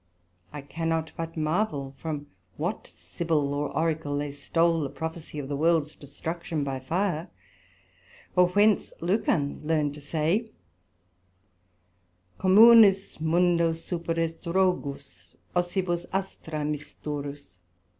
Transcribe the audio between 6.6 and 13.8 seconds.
by fire, or whence Lucan learned to say, Communis mundo